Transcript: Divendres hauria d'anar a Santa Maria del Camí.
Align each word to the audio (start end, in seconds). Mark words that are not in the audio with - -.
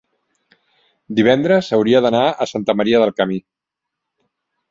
Divendres 1.19 1.69
hauria 1.77 2.01
d'anar 2.07 2.23
a 2.45 2.49
Santa 2.53 2.77
Maria 2.81 3.01
del 3.03 3.13
Camí. 3.21 3.37